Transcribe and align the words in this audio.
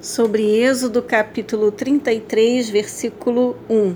sobre 0.00 0.42
Êxodo 0.62 1.02
capítulo 1.02 1.70
33, 1.70 2.70
versículo 2.70 3.54
1. 3.68 3.94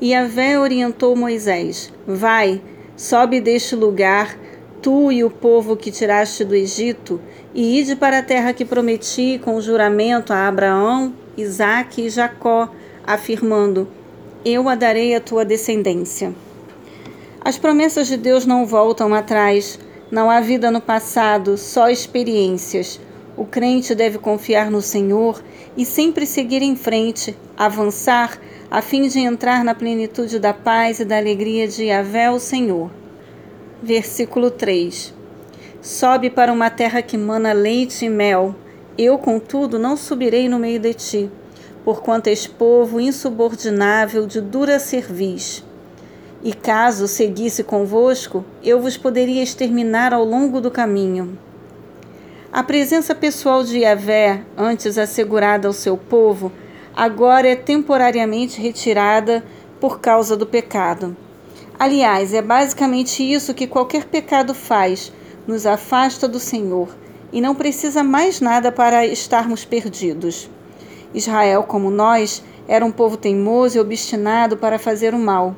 E 0.00 0.12
Yahvé 0.12 0.58
orientou 0.58 1.14
Moisés: 1.14 1.92
Vai, 2.06 2.62
sobe 2.96 3.38
deste 3.38 3.76
lugar, 3.76 4.34
tu 4.80 5.12
e 5.12 5.22
o 5.22 5.28
povo 5.28 5.76
que 5.76 5.90
tiraste 5.90 6.42
do 6.42 6.54
Egito, 6.54 7.20
e 7.54 7.78
ide 7.78 7.94
para 7.94 8.20
a 8.20 8.22
terra 8.22 8.54
que 8.54 8.64
prometi 8.64 9.38
com 9.44 9.60
juramento 9.60 10.32
a 10.32 10.48
Abraão, 10.48 11.12
Isaque 11.36 12.06
e 12.06 12.10
Jacó, 12.10 12.70
afirmando: 13.06 13.86
Eu 14.42 14.70
a 14.70 14.74
darei 14.74 15.14
à 15.14 15.20
tua 15.20 15.44
descendência. 15.44 16.34
As 17.42 17.58
promessas 17.58 18.06
de 18.06 18.16
Deus 18.16 18.46
não 18.46 18.64
voltam 18.64 19.12
atrás, 19.12 19.78
não 20.10 20.30
há 20.30 20.40
vida 20.40 20.70
no 20.70 20.80
passado, 20.80 21.58
só 21.58 21.90
experiências. 21.90 22.98
O 23.36 23.44
crente 23.44 23.94
deve 23.94 24.18
confiar 24.18 24.70
no 24.70 24.80
Senhor 24.80 25.42
e 25.76 25.84
sempre 25.84 26.24
seguir 26.24 26.62
em 26.62 26.76
frente, 26.76 27.36
avançar, 27.56 28.38
a 28.70 28.80
fim 28.80 29.08
de 29.08 29.18
entrar 29.18 29.64
na 29.64 29.74
plenitude 29.74 30.38
da 30.38 30.52
paz 30.52 31.00
e 31.00 31.04
da 31.04 31.16
alegria 31.16 31.66
de 31.66 31.84
Yahvé, 31.84 32.30
o 32.30 32.38
Senhor. 32.38 32.90
Versículo 33.82 34.50
3 34.50 35.12
Sobe 35.82 36.30
para 36.30 36.52
uma 36.52 36.70
terra 36.70 37.02
que 37.02 37.18
mana 37.18 37.52
leite 37.52 38.06
e 38.06 38.08
mel. 38.08 38.54
Eu, 38.96 39.18
contudo, 39.18 39.78
não 39.78 39.96
subirei 39.96 40.48
no 40.48 40.58
meio 40.58 40.78
de 40.78 40.94
ti, 40.94 41.30
porquanto 41.84 42.28
és 42.28 42.46
povo 42.46 43.00
insubordinável 43.00 44.26
de 44.26 44.40
dura 44.40 44.78
cerviz. 44.78 45.64
E 46.42 46.52
caso 46.52 47.08
seguisse 47.08 47.64
convosco, 47.64 48.44
eu 48.62 48.80
vos 48.80 48.96
poderia 48.96 49.42
exterminar 49.42 50.14
ao 50.14 50.24
longo 50.24 50.60
do 50.60 50.70
caminho. 50.70 51.36
A 52.54 52.62
presença 52.62 53.16
pessoal 53.16 53.64
de 53.64 53.78
Yahvé, 53.78 54.44
antes 54.56 54.96
assegurada 54.96 55.66
ao 55.66 55.72
seu 55.72 55.96
povo, 55.96 56.52
agora 56.94 57.48
é 57.48 57.56
temporariamente 57.56 58.60
retirada 58.60 59.44
por 59.80 59.98
causa 59.98 60.36
do 60.36 60.46
pecado. 60.46 61.16
Aliás, 61.76 62.32
é 62.32 62.40
basicamente 62.40 63.24
isso 63.24 63.54
que 63.54 63.66
qualquer 63.66 64.04
pecado 64.04 64.54
faz: 64.54 65.12
nos 65.48 65.66
afasta 65.66 66.28
do 66.28 66.38
Senhor 66.38 66.96
e 67.32 67.40
não 67.40 67.56
precisa 67.56 68.04
mais 68.04 68.40
nada 68.40 68.70
para 68.70 69.04
estarmos 69.04 69.64
perdidos. 69.64 70.48
Israel, 71.12 71.64
como 71.64 71.90
nós, 71.90 72.40
era 72.68 72.86
um 72.86 72.92
povo 72.92 73.16
teimoso 73.16 73.78
e 73.78 73.80
obstinado 73.80 74.56
para 74.56 74.78
fazer 74.78 75.12
o 75.12 75.18
mal. 75.18 75.56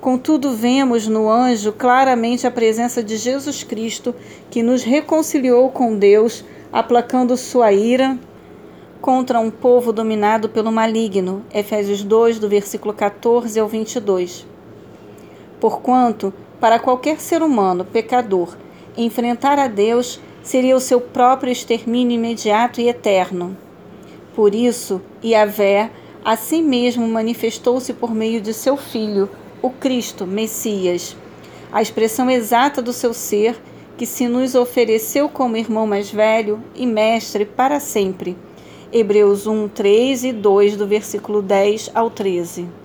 Contudo, 0.00 0.52
vemos 0.52 1.06
no 1.06 1.30
anjo 1.30 1.72
claramente 1.72 2.46
a 2.46 2.50
presença 2.50 3.02
de 3.02 3.18
Jesus 3.18 3.62
Cristo, 3.62 4.14
que 4.50 4.62
nos 4.62 4.82
reconciliou 4.82 5.68
com 5.70 5.94
Deus, 5.94 6.42
aplacando 6.72 7.36
sua 7.36 7.70
ira 7.70 8.18
contra 9.02 9.38
um 9.38 9.50
povo 9.50 9.92
dominado 9.92 10.48
pelo 10.48 10.72
maligno. 10.72 11.44
Efésios 11.52 12.02
2, 12.02 12.38
do 12.38 12.48
versículo 12.48 12.94
14 12.94 13.60
ao 13.60 13.68
22. 13.68 14.46
Porquanto, 15.60 16.32
para 16.58 16.78
qualquer 16.78 17.20
ser 17.20 17.42
humano 17.42 17.84
pecador, 17.84 18.56
enfrentar 18.96 19.58
a 19.58 19.66
Deus 19.66 20.18
seria 20.42 20.76
o 20.76 20.80
seu 20.80 21.00
próprio 21.00 21.52
extermínio 21.52 22.14
imediato 22.14 22.80
e 22.80 22.88
eterno. 22.88 23.54
Por 24.34 24.54
isso, 24.54 25.02
Yahvé 25.22 25.90
a 26.24 26.36
si 26.36 26.62
mesmo 26.62 27.06
manifestou-se 27.08 27.92
por 27.94 28.14
meio 28.14 28.40
de 28.40 28.52
seu 28.52 28.76
Filho, 28.76 29.28
o 29.62 29.70
Cristo, 29.70 30.26
Messias, 30.26 31.16
a 31.72 31.82
expressão 31.82 32.30
exata 32.30 32.80
do 32.80 32.92
seu 32.92 33.12
ser, 33.12 33.60
que 33.96 34.06
se 34.06 34.26
nos 34.26 34.54
ofereceu 34.54 35.28
como 35.28 35.56
irmão 35.56 35.86
mais 35.86 36.10
velho 36.10 36.62
e 36.74 36.86
mestre 36.86 37.44
para 37.44 37.78
sempre. 37.78 38.36
Hebreus 38.92 39.46
1, 39.46 39.68
3 39.68 40.24
e 40.24 40.32
2, 40.32 40.76
do 40.76 40.86
versículo 40.86 41.42
10 41.42 41.90
ao 41.94 42.10
13. 42.10 42.79